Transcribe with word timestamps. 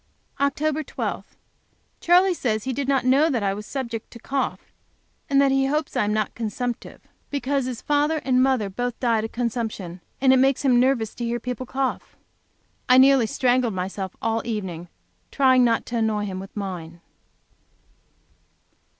Oct. 0.39 0.83
12. 0.87 1.37
Charley 1.99 2.33
says 2.33 2.63
he 2.63 2.73
did 2.73 2.87
not 2.87 3.05
know 3.05 3.29
that 3.29 3.43
I 3.43 3.53
was 3.53 3.67
subject 3.67 4.09
to 4.09 4.17
a 4.17 4.19
cough, 4.21 4.73
and 5.29 5.39
that 5.39 5.51
he 5.51 5.67
hopes 5.67 5.95
I 5.95 6.05
am 6.05 6.11
not 6.11 6.33
consumptive, 6.33 7.01
because 7.29 7.65
his 7.65 7.83
father 7.83 8.19
and 8.25 8.41
mother 8.41 8.69
died 8.99 9.23
of 9.25 9.31
consumption, 9.31 10.01
and 10.19 10.33
it 10.33 10.37
makes 10.37 10.63
him 10.65 10.79
nervous 10.79 11.13
to 11.13 11.23
hear 11.23 11.39
people 11.39 11.67
cough. 11.67 12.15
I 12.89 12.97
nearly 12.97 13.27
strangled 13.27 13.75
myself 13.75 14.15
all 14.23 14.41
the 14.41 14.49
evening 14.49 14.87
trying 15.29 15.63
not 15.63 15.85
to 15.85 15.97
annoy 15.97 16.25
him 16.25 16.39
with 16.39 16.57
mine. 16.57 16.99